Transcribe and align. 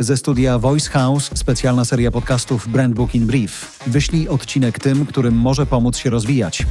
Ze 0.00 0.16
studia 0.16 0.58
Voice 0.58 0.90
House 0.90 1.30
specjalna 1.34 1.84
seria 1.84 2.10
podcastów 2.10 2.68
Brand 2.68 2.94
Book 2.94 3.14
in 3.14 3.26
Brief. 3.26 3.78
Wyślij 3.86 4.28
odcinek 4.28 4.78
tym, 4.78 5.06
którym 5.06 5.34
może 5.34 5.66
pomóc 5.66 5.96
się 5.96 6.10
rozwijać. 6.10 6.66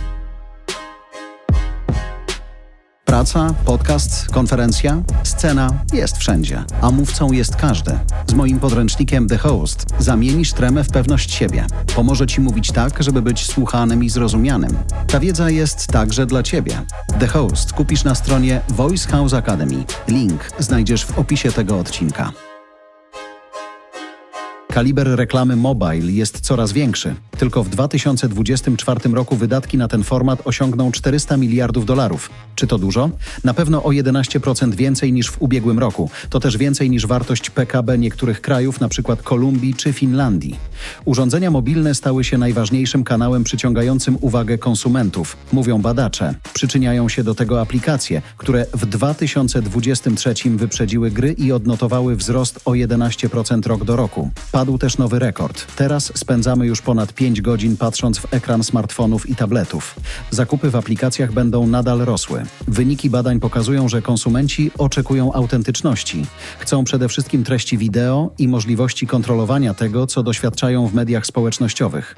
Praca, 3.06 3.54
podcast, 3.66 4.28
konferencja, 4.32 5.04
scena 5.24 5.84
jest 5.94 6.18
wszędzie, 6.18 6.64
a 6.82 6.92
mówcą 6.92 7.32
jest 7.32 7.56
każdy. 7.56 8.00
Z 8.28 8.34
moim 8.34 8.60
podręcznikiem 8.60 9.28
The 9.28 9.38
Host 9.38 9.86
zamienisz 10.00 10.54
tremę 10.54 10.84
w 10.84 10.90
pewność 10.90 11.32
siebie. 11.32 11.68
Pomoże 11.96 12.28
ci 12.28 12.42
mówić 12.42 12.72
tak, 12.72 13.04
żeby 13.04 13.22
być 13.22 13.46
słuchanym 13.46 14.04
i 14.04 14.10
zrozumianym. 14.10 14.78
Ta 15.08 15.20
wiedza 15.20 15.50
jest 15.50 15.88
także 15.88 16.26
dla 16.26 16.44
ciebie. 16.44 16.82
The 17.20 17.28
Host 17.28 17.74
kupisz 17.74 18.04
na 18.04 18.16
stronie 18.16 18.62
Voice 18.70 19.10
House 19.10 19.34
Academy. 19.34 19.84
Link 20.08 20.52
znajdziesz 20.60 21.06
w 21.06 21.20
opisie 21.20 21.52
tego 21.52 21.80
odcinka. 21.80 22.49
Kaliber 24.74 25.08
reklamy 25.08 25.56
mobile 25.56 26.12
jest 26.12 26.40
coraz 26.40 26.72
większy. 26.72 27.16
Tylko 27.38 27.64
w 27.64 27.70
2024 27.70 29.10
roku 29.10 29.36
wydatki 29.36 29.78
na 29.78 29.88
ten 29.88 30.04
format 30.04 30.48
osiągną 30.48 30.92
400 30.92 31.38
miliardów 31.38 31.86
dolarów. 31.86 32.30
Czy 32.56 32.68
to 32.68 32.78
dużo? 32.78 33.10
Na 33.44 33.54
pewno 33.54 33.84
o 33.84 33.90
11% 33.90 34.74
więcej 34.74 35.14
niż 35.14 35.32
w 35.32 35.42
ubiegłym 35.42 35.80
roku. 35.80 36.10
To 36.30 36.40
też 36.40 36.58
więcej 36.58 36.90
niż 36.90 37.08
wartość 37.08 37.50
PKB 37.50 37.98
niektórych 37.98 38.42
krajów, 38.42 38.82
np. 38.82 39.18
Kolumbii 39.24 39.74
czy 39.74 39.94
Finlandii. 39.94 40.56
Urządzenia 41.06 41.52
mobilne 41.52 41.96
stały 41.96 42.24
się 42.24 42.38
najważniejszym 42.38 43.04
kanałem 43.04 43.44
przyciągającym 43.44 44.18
uwagę 44.22 44.58
konsumentów, 44.58 45.38
mówią 45.52 45.82
badacze. 45.82 46.36
Przyczyniają 46.54 47.10
się 47.10 47.24
do 47.24 47.36
tego 47.36 47.62
aplikacje, 47.62 48.22
które 48.38 48.66
w 48.74 48.86
2023 48.86 50.34
wyprzedziły 50.46 51.12
gry 51.12 51.32
i 51.32 51.52
odnotowały 51.52 52.16
wzrost 52.16 52.60
o 52.66 52.72
11% 52.72 53.68
rok 53.68 53.84
do 53.84 53.96
roku. 53.96 54.30
Padł 54.60 54.78
też 54.78 54.98
nowy 54.98 55.20
rekord. 55.20 55.76
Teraz 55.76 56.12
spędzamy 56.16 56.66
już 56.66 56.82
ponad 56.82 57.14
5 57.14 57.42
godzin 57.42 57.78
patrząc 57.78 58.20
w 58.20 58.34
ekran 58.34 58.64
smartfonów 58.64 59.30
i 59.30 59.36
tabletów. 59.36 59.96
Zakupy 60.32 60.70
w 60.70 60.76
aplikacjach 60.76 61.32
będą 61.32 61.68
nadal 61.68 62.00
rosły. 62.00 62.44
Wyniki 62.68 63.10
badań 63.10 63.40
pokazują, 63.40 63.90
że 63.90 64.02
konsumenci 64.02 64.72
oczekują 64.78 65.34
autentyczności. 65.34 66.26
Chcą 66.60 66.84
przede 66.84 67.10
wszystkim 67.10 67.44
treści 67.44 67.78
wideo 67.78 68.32
i 68.38 68.48
możliwości 68.48 69.08
kontrolowania 69.08 69.74
tego, 69.74 70.08
co 70.08 70.24
doświadczają 70.24 70.88
w 70.88 70.94
mediach 70.94 71.26
społecznościowych. 71.26 72.16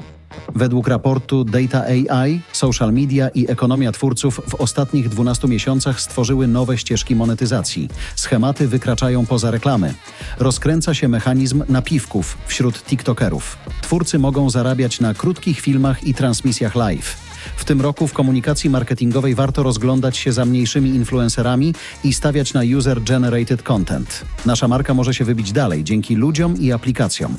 Według 0.55 0.87
raportu 0.87 1.43
Data 1.43 1.83
AI, 1.83 2.41
social 2.53 2.93
media 2.93 3.29
i 3.29 3.51
ekonomia 3.51 3.91
twórców 3.91 4.41
w 4.49 4.55
ostatnich 4.55 5.09
12 5.09 5.47
miesiącach 5.47 6.01
stworzyły 6.01 6.47
nowe 6.47 6.77
ścieżki 6.77 7.15
monetyzacji. 7.15 7.89
Schematy 8.15 8.67
wykraczają 8.67 9.25
poza 9.25 9.51
reklamy. 9.51 9.93
Rozkręca 10.39 10.93
się 10.93 11.07
mechanizm 11.07 11.63
napiwków 11.69 12.37
wśród 12.47 12.83
TikTokerów. 12.83 13.57
Twórcy 13.81 14.19
mogą 14.19 14.49
zarabiać 14.49 14.99
na 14.99 15.13
krótkich 15.13 15.59
filmach 15.59 16.03
i 16.03 16.13
transmisjach 16.13 16.75
live. 16.75 17.15
W 17.55 17.65
tym 17.65 17.81
roku 17.81 18.07
w 18.07 18.13
komunikacji 18.13 18.69
marketingowej 18.69 19.35
warto 19.35 19.63
rozglądać 19.63 20.17
się 20.17 20.31
za 20.31 20.45
mniejszymi 20.45 20.89
influencerami 20.89 21.75
i 22.03 22.13
stawiać 22.13 22.53
na 22.53 22.61
user-generated 22.61 23.63
content. 23.63 24.25
Nasza 24.45 24.67
marka 24.67 24.93
może 24.93 25.13
się 25.13 25.25
wybić 25.25 25.51
dalej 25.51 25.83
dzięki 25.83 26.15
ludziom 26.15 26.57
i 26.57 26.71
aplikacjom. 26.71 27.37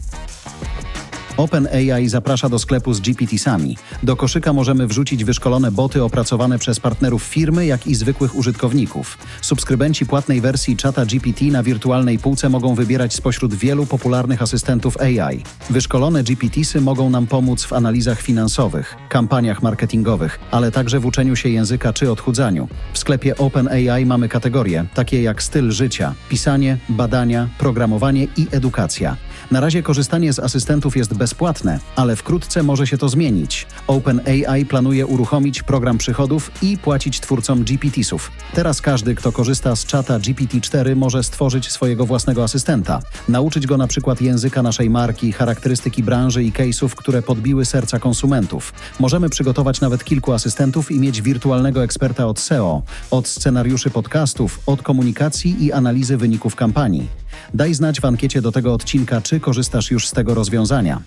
OpenAI 1.37 2.09
zaprasza 2.09 2.49
do 2.49 2.59
sklepu 2.59 2.95
z 2.95 3.01
GPT-sami. 3.01 3.77
Do 4.03 4.17
koszyka 4.17 4.53
możemy 4.53 4.87
wrzucić 4.87 5.25
wyszkolone 5.25 5.73
boty 5.73 6.03
opracowane 6.03 6.59
przez 6.59 6.81
partnerów 6.81 7.23
firmy, 7.23 7.67
jak 7.67 7.87
i 7.87 7.95
zwykłych 7.95 8.37
użytkowników. 8.37 9.19
Subskrybenci 9.41 10.07
płatnej 10.07 10.41
wersji 10.41 10.77
czata 10.77 11.07
GPT 11.07 11.45
na 11.45 11.63
wirtualnej 11.63 12.19
półce 12.19 12.49
mogą 12.49 12.75
wybierać 12.75 13.15
spośród 13.15 13.55
wielu 13.55 13.87
popularnych 13.87 14.43
asystentów 14.43 14.97
AI. 15.01 15.43
Wyszkolone 15.71 16.25
GPT-sy 16.25 16.81
mogą 16.81 17.11
nam 17.11 17.27
pomóc 17.27 17.65
w 17.65 17.73
analizach 17.73 18.21
finansowych, 18.21 18.97
kampaniach 19.09 19.63
marketingowych, 19.63 20.39
ale 20.51 20.71
także 20.71 21.01
w 21.01 21.07
uczeniu 21.07 21.37
się 21.37 21.49
języka 21.49 21.93
czy 21.93 22.11
odchudzaniu. 22.11 22.69
W 22.93 22.99
sklepie 22.99 23.37
OpenAI 23.37 24.07
mamy 24.07 24.29
kategorie, 24.29 24.85
takie 24.95 25.23
jak 25.23 25.43
styl 25.43 25.71
życia, 25.71 26.15
pisanie, 26.29 26.79
badania, 26.89 27.49
programowanie 27.59 28.27
i 28.37 28.47
edukacja. 28.51 29.17
Na 29.51 29.61
razie 29.61 29.83
korzystanie 29.83 30.33
z 30.33 30.39
asystentów 30.39 30.97
jest 30.97 31.15
bezpłatne, 31.23 31.79
ale 31.97 32.17
wkrótce 32.17 32.63
może 32.63 32.87
się 32.87 32.99
to 32.99 33.09
zmienić. 33.09 33.67
OpenAI 33.87 34.67
planuje 34.67 35.07
uruchomić 35.07 35.63
program 35.63 35.99
przychodów 35.99 36.51
i 36.63 36.79
płacić 36.79 37.21
twórcom 37.21 37.65
GPT-sów. 37.65 38.31
Teraz 38.55 38.81
każdy, 38.81 39.15
kto 39.15 39.33
korzysta 39.33 39.77
z 39.77 39.85
czata 39.87 40.19
GPT-4 40.19 40.97
może 40.97 41.23
stworzyć 41.23 41.71
swojego 41.71 42.07
własnego 42.07 42.45
asystenta. 42.45 43.03
Nauczyć 43.29 43.67
go 43.67 43.77
na 43.77 43.87
przykład 43.87 44.21
języka 44.21 44.63
naszej 44.63 44.91
marki, 44.91 45.33
charakterystyki 45.33 46.03
branży 46.03 46.45
i 46.45 46.53
case'ów, 46.53 46.95
które 46.95 47.23
podbiły 47.23 47.65
serca 47.65 47.99
konsumentów. 47.99 48.73
Możemy 49.01 49.29
przygotować 49.29 49.81
nawet 49.81 50.05
kilku 50.05 50.33
asystentów 50.33 50.91
i 50.91 51.01
mieć 51.01 51.23
wirtualnego 51.23 51.85
eksperta 51.85 52.27
od 52.27 52.41
SEO, 52.41 52.83
od 53.11 53.29
scenariuszy 53.29 53.91
podcastów, 53.91 54.61
od 54.67 54.83
komunikacji 54.83 55.65
i 55.65 55.73
analizy 55.73 56.17
wyników 56.17 56.57
kampanii. 56.57 57.22
Daj 57.55 57.75
znać 57.75 58.01
w 58.01 58.05
ankiecie 58.05 58.43
do 58.43 58.53
tego 58.53 58.75
odcinka, 58.75 59.21
czy 59.21 59.41
korzystasz 59.41 59.91
już 59.91 60.09
z 60.09 60.13
tego 60.13 60.35
rozwiązania. 60.35 61.03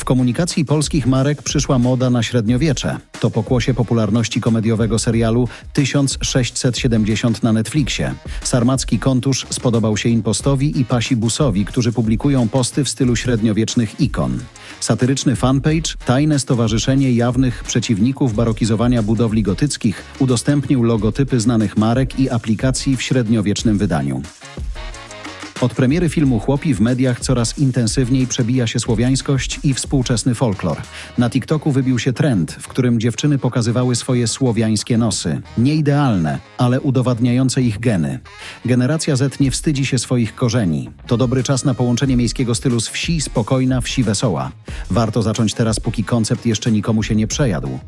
W 0.00 0.04
komunikacji 0.04 0.64
polskich 0.64 1.06
marek 1.06 1.42
przyszła 1.42 1.78
moda 1.78 2.10
na 2.10 2.22
średniowiecze. 2.22 2.98
To 3.20 3.30
pokłosie 3.30 3.74
popularności 3.74 4.40
komediowego 4.40 4.98
serialu 4.98 5.48
1670 5.72 7.42
na 7.42 7.52
Netflixie. 7.52 8.14
Sarmacki 8.42 8.98
kontusz 8.98 9.46
spodobał 9.50 9.96
się 9.96 10.08
Impostowi 10.08 10.80
i 10.80 10.84
Pasi 10.84 11.16
Busowi, 11.16 11.64
którzy 11.64 11.92
publikują 11.92 12.48
posty 12.48 12.84
w 12.84 12.88
stylu 12.88 13.16
średniowiecznych 13.16 14.00
ikon. 14.00 14.38
Satyryczny 14.80 15.36
fanpage, 15.36 15.96
tajne 16.06 16.38
stowarzyszenie 16.38 17.12
jawnych 17.12 17.64
przeciwników 17.64 18.34
barokizowania 18.34 19.02
budowli 19.02 19.42
gotyckich 19.42 20.02
udostępnił 20.18 20.82
logotypy 20.82 21.40
znanych 21.40 21.76
marek 21.76 22.18
i 22.20 22.30
aplikacji 22.30 22.96
w 22.96 23.02
średniowiecznym 23.02 23.78
wydaniu. 23.78 24.22
Od 25.60 25.74
premiery 25.74 26.08
filmu 26.08 26.40
Chłopi 26.40 26.74
w 26.74 26.80
mediach 26.80 27.20
coraz 27.20 27.58
intensywniej 27.58 28.26
przebija 28.26 28.66
się 28.66 28.80
słowiańskość 28.80 29.60
i 29.62 29.74
współczesny 29.74 30.34
folklor. 30.34 30.78
Na 31.18 31.30
TikToku 31.30 31.72
wybił 31.72 31.98
się 31.98 32.12
trend, 32.12 32.52
w 32.52 32.68
którym 32.68 33.00
dziewczyny 33.00 33.38
pokazywały 33.38 33.96
swoje 33.96 34.28
słowiańskie 34.28 34.98
nosy. 34.98 35.42
Nieidealne, 35.58 36.38
ale 36.58 36.80
udowadniające 36.80 37.62
ich 37.62 37.80
geny. 37.80 38.18
Generacja 38.64 39.16
Z 39.16 39.40
nie 39.40 39.50
wstydzi 39.50 39.86
się 39.86 39.98
swoich 39.98 40.34
korzeni. 40.34 40.90
To 41.06 41.16
dobry 41.16 41.42
czas 41.42 41.64
na 41.64 41.74
połączenie 41.74 42.16
miejskiego 42.16 42.54
stylu 42.54 42.80
z 42.80 42.88
wsi 42.88 43.20
spokojna, 43.20 43.80
wsi 43.80 44.02
wesoła. 44.02 44.52
Warto 44.90 45.22
zacząć 45.22 45.54
teraz, 45.54 45.80
póki 45.80 46.04
koncept 46.04 46.46
jeszcze 46.46 46.72
nikomu 46.72 47.02
się 47.02 47.14
nie 47.14 47.26
przejadł. 47.26 47.78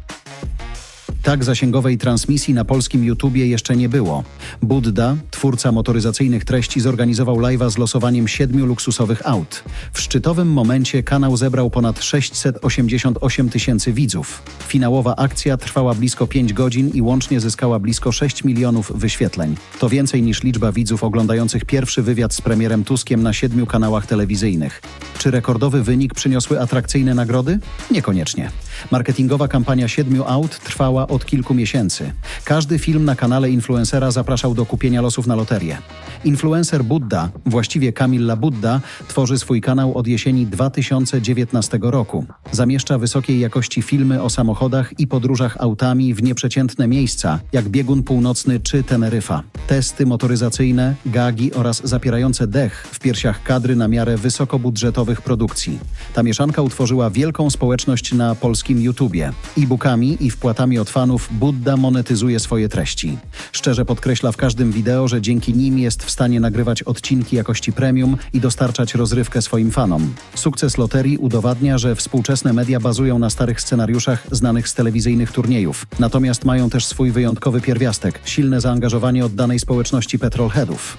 Tak 1.22 1.44
zasięgowej 1.44 1.98
transmisji 1.98 2.54
na 2.54 2.64
polskim 2.64 3.04
YouTubie 3.04 3.46
jeszcze 3.46 3.76
nie 3.76 3.88
było. 3.88 4.24
Budda, 4.62 5.16
twórca 5.30 5.72
motoryzacyjnych 5.72 6.44
treści, 6.44 6.80
zorganizował 6.80 7.36
live'a 7.36 7.70
z 7.70 7.78
losowaniem 7.78 8.28
siedmiu 8.28 8.66
luksusowych 8.66 9.26
aut. 9.26 9.64
W 9.92 10.00
szczytowym 10.00 10.52
momencie 10.52 11.02
kanał 11.02 11.36
zebrał 11.36 11.70
ponad 11.70 12.02
688 12.02 13.48
tysięcy 13.48 13.92
widzów. 13.92 14.42
Finałowa 14.68 15.16
akcja 15.16 15.56
trwała 15.56 15.94
blisko 15.94 16.26
5 16.26 16.52
godzin 16.52 16.90
i 16.94 17.02
łącznie 17.02 17.40
zyskała 17.40 17.78
blisko 17.78 18.12
6 18.12 18.44
milionów 18.44 18.92
wyświetleń. 18.94 19.56
To 19.78 19.88
więcej 19.88 20.22
niż 20.22 20.42
liczba 20.42 20.72
widzów 20.72 21.04
oglądających 21.04 21.64
pierwszy 21.64 22.02
wywiad 22.02 22.34
z 22.34 22.40
premierem 22.40 22.84
Tuskiem 22.84 23.22
na 23.22 23.32
siedmiu 23.32 23.66
kanałach 23.66 24.06
telewizyjnych. 24.06 24.82
Czy 25.18 25.30
rekordowy 25.30 25.82
wynik 25.82 26.14
przyniosły 26.14 26.60
atrakcyjne 26.60 27.14
nagrody? 27.14 27.58
Niekoniecznie. 27.90 28.50
Marketingowa 28.90 29.48
kampania 29.48 29.88
siedmiu 29.88 30.24
aut 30.24 30.58
trwała 30.58 31.06
od 31.12 31.26
kilku 31.26 31.54
miesięcy. 31.54 32.12
Każdy 32.44 32.78
film 32.78 33.04
na 33.04 33.16
kanale 33.16 33.50
influencera 33.50 34.10
zapraszał 34.10 34.54
do 34.54 34.66
kupienia 34.66 35.02
losów 35.02 35.26
na 35.26 35.34
loterię. 35.34 35.78
Influencer 36.24 36.84
Budda, 36.84 37.30
właściwie 37.46 37.92
Kamilla 37.92 38.36
Budda, 38.36 38.80
tworzy 39.08 39.38
swój 39.38 39.60
kanał 39.60 39.98
od 39.98 40.06
jesieni 40.06 40.46
2019 40.46 41.78
roku. 41.82 42.24
Zamieszcza 42.52 42.98
wysokiej 42.98 43.40
jakości 43.40 43.82
filmy 43.82 44.22
o 44.22 44.30
samochodach 44.30 45.00
i 45.00 45.06
podróżach 45.06 45.56
autami 45.60 46.14
w 46.14 46.22
nieprzeciętne 46.22 46.88
miejsca, 46.88 47.38
jak 47.52 47.68
biegun 47.68 48.02
północny 48.02 48.60
czy 48.60 48.82
Teneryfa. 48.82 49.42
Testy 49.66 50.06
motoryzacyjne, 50.06 50.94
gagi 51.06 51.52
oraz 51.52 51.82
zapierające 51.84 52.46
dech 52.46 52.86
w 52.92 52.98
piersiach 52.98 53.42
kadry 53.42 53.76
na 53.76 53.88
miarę 53.88 54.16
wysokobudżetowych 54.16 55.22
produkcji. 55.22 55.78
Ta 56.14 56.22
mieszanka 56.22 56.62
utworzyła 56.62 57.10
wielką 57.10 57.50
społeczność 57.50 58.12
na 58.12 58.34
polskim 58.34 58.82
YouTubie. 58.82 59.32
E-bookami 59.58 60.16
i 60.20 60.30
wpłatami 60.30 60.78
od 60.78 60.90
fanów 60.90 61.01
Budda 61.30 61.76
monetyzuje 61.76 62.40
swoje 62.40 62.68
treści. 62.68 63.18
Szczerze 63.52 63.84
podkreśla 63.84 64.32
w 64.32 64.36
każdym 64.36 64.72
wideo, 64.72 65.08
że 65.08 65.20
dzięki 65.20 65.54
nim 65.54 65.78
jest 65.78 66.04
w 66.04 66.10
stanie 66.10 66.40
nagrywać 66.40 66.82
odcinki 66.82 67.36
jakości 67.36 67.72
premium 67.72 68.16
i 68.32 68.40
dostarczać 68.40 68.94
rozrywkę 68.94 69.42
swoim 69.42 69.70
fanom. 69.70 70.14
Sukces 70.34 70.78
loterii 70.78 71.18
udowadnia, 71.18 71.78
że 71.78 71.94
współczesne 71.94 72.52
media 72.52 72.80
bazują 72.80 73.18
na 73.18 73.30
starych 73.30 73.60
scenariuszach 73.60 74.26
znanych 74.30 74.68
z 74.68 74.74
telewizyjnych 74.74 75.32
turniejów. 75.32 75.86
Natomiast 75.98 76.44
mają 76.44 76.70
też 76.70 76.86
swój 76.86 77.10
wyjątkowy 77.10 77.60
pierwiastek 77.60 78.20
silne 78.24 78.60
zaangażowanie 78.60 79.24
oddanej 79.24 79.58
społeczności 79.58 80.18
petrolheadów. 80.18 80.98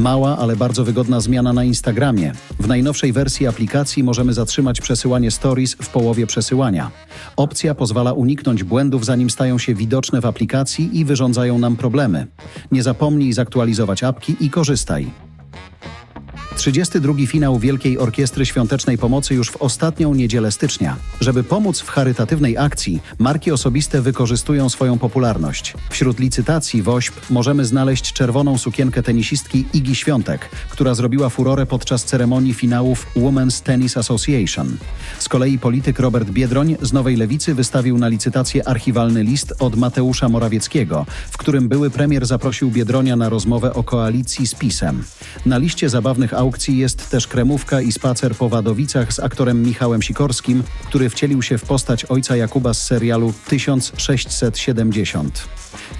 Mała, 0.00 0.38
ale 0.38 0.56
bardzo 0.56 0.84
wygodna 0.84 1.20
zmiana 1.20 1.52
na 1.52 1.64
Instagramie. 1.64 2.32
W 2.60 2.68
najnowszej 2.68 3.12
wersji 3.12 3.46
aplikacji 3.46 4.02
możemy 4.02 4.32
zatrzymać 4.32 4.80
przesyłanie 4.80 5.30
stories 5.30 5.74
w 5.74 5.88
połowie 5.88 6.26
przesyłania. 6.26 6.90
Opcja 7.36 7.74
pozwala 7.74 8.12
uniknąć 8.12 8.64
błędów, 8.64 9.04
zanim 9.04 9.30
stają 9.30 9.58
się 9.58 9.74
widoczne 9.74 10.20
w 10.20 10.26
aplikacji 10.26 10.98
i 10.98 11.04
wyrządzają 11.04 11.58
nam 11.58 11.76
problemy. 11.76 12.26
Nie 12.72 12.82
zapomnij 12.82 13.32
zaktualizować 13.32 14.04
apki 14.04 14.36
i 14.40 14.50
korzystaj. 14.50 15.29
32. 16.60 17.14
finał 17.26 17.58
Wielkiej 17.58 17.98
Orkiestry 17.98 18.46
Świątecznej 18.46 18.98
Pomocy 18.98 19.34
już 19.34 19.50
w 19.50 19.56
ostatnią 19.56 20.14
niedzielę 20.14 20.52
stycznia. 20.52 20.96
Żeby 21.20 21.44
pomóc 21.44 21.80
w 21.80 21.88
charytatywnej 21.88 22.58
akcji, 22.58 23.00
marki 23.18 23.52
osobiste 23.52 24.02
wykorzystują 24.02 24.68
swoją 24.68 24.98
popularność. 24.98 25.74
Wśród 25.90 26.18
licytacji 26.18 26.82
WOŚP 26.82 27.20
możemy 27.30 27.64
znaleźć 27.64 28.12
czerwoną 28.12 28.58
sukienkę 28.58 29.02
tenisistki 29.02 29.64
Igi 29.74 29.94
Świątek, 29.94 30.48
która 30.70 30.94
zrobiła 30.94 31.28
furorę 31.28 31.66
podczas 31.66 32.04
ceremonii 32.04 32.54
finałów 32.54 33.06
Women's 33.16 33.62
Tennis 33.62 33.96
Association. 33.96 34.76
Z 35.18 35.28
kolei 35.28 35.58
polityk 35.58 35.98
Robert 35.98 36.30
Biedroń 36.30 36.76
z 36.82 36.92
Nowej 36.92 37.16
Lewicy 37.16 37.54
wystawił 37.54 37.98
na 37.98 38.08
licytację 38.08 38.68
archiwalny 38.68 39.22
list 39.22 39.54
od 39.58 39.76
Mateusza 39.76 40.28
Morawieckiego, 40.28 41.06
w 41.30 41.36
którym 41.36 41.68
były 41.68 41.90
premier 41.90 42.26
zaprosił 42.26 42.70
Biedronia 42.70 43.16
na 43.16 43.28
rozmowę 43.28 43.74
o 43.74 43.82
koalicji 43.82 44.46
z 44.46 44.54
PiSem. 44.54 45.04
Na 45.46 45.58
liście 45.58 45.88
zabawnych 45.88 46.34
aukcji 46.34 46.49
aukcji 46.50 46.78
jest 46.78 47.10
też 47.10 47.26
kremówka 47.26 47.80
i 47.80 47.92
spacer 47.92 48.34
po 48.34 48.48
Wadowicach 48.48 49.12
z 49.12 49.20
aktorem 49.20 49.62
Michałem 49.62 50.02
Sikorskim, 50.02 50.62
który 50.86 51.10
wcielił 51.10 51.42
się 51.42 51.58
w 51.58 51.64
postać 51.64 52.04
ojca 52.04 52.36
Jakuba 52.36 52.74
z 52.74 52.82
serialu 52.82 53.32
1670. 53.48 55.48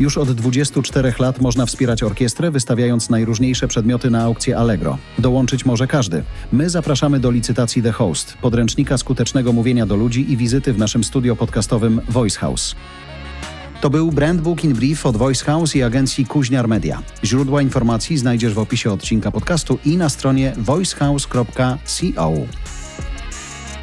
Już 0.00 0.18
od 0.18 0.32
24 0.32 1.14
lat 1.18 1.40
można 1.40 1.66
wspierać 1.66 2.02
orkiestrę, 2.02 2.50
wystawiając 2.50 3.10
najróżniejsze 3.10 3.68
przedmioty 3.68 4.10
na 4.10 4.22
aukcję 4.22 4.58
Allegro. 4.58 4.98
Dołączyć 5.18 5.64
może 5.64 5.86
każdy. 5.86 6.22
My 6.52 6.70
zapraszamy 6.70 7.20
do 7.20 7.30
licytacji 7.30 7.82
The 7.82 7.92
Host, 7.92 8.34
podręcznika 8.42 8.98
skutecznego 8.98 9.52
mówienia 9.52 9.86
do 9.86 9.96
ludzi 9.96 10.32
i 10.32 10.36
wizyty 10.36 10.72
w 10.72 10.78
naszym 10.78 11.04
studio 11.04 11.36
podcastowym 11.36 12.00
Voice 12.08 12.38
House. 12.38 12.74
To 13.80 13.90
był 13.90 14.12
Brand 14.12 14.40
Book 14.40 14.64
in 14.64 14.74
Brief 14.74 15.06
od 15.06 15.16
Voice 15.16 15.44
House 15.44 15.76
i 15.76 15.82
agencji 15.82 16.26
Kuźniar 16.26 16.68
Media. 16.68 17.02
Źródła 17.24 17.62
informacji 17.62 18.18
znajdziesz 18.18 18.54
w 18.54 18.58
opisie 18.58 18.92
odcinka 18.92 19.30
podcastu 19.30 19.78
i 19.84 19.96
na 19.96 20.08
stronie 20.08 20.52
voicehouse.co. 20.56 22.32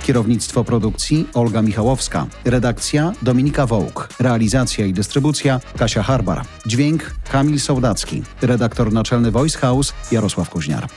Kierownictwo 0.03 0.63
produkcji 0.63 1.27
Olga 1.33 1.61
Michałowska. 1.61 2.27
Redakcja 2.45 3.13
Dominika 3.21 3.65
Wołk. 3.65 4.09
Realizacja 4.19 4.85
i 4.85 4.93
dystrybucja 4.93 5.59
Kasia 5.77 6.03
Harbar. 6.03 6.45
Dźwięk 6.65 7.13
Kamil 7.31 7.59
Sołdacki. 7.59 8.23
Redaktor 8.41 8.93
naczelny 8.93 9.31
Voice 9.31 9.59
House 9.59 9.93
Jarosław 10.11 10.49
Kuźniar. 10.49 10.87